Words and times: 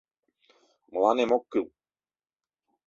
Мыланем 0.93 1.29
ок 1.37 1.43
кӱл... 1.51 1.65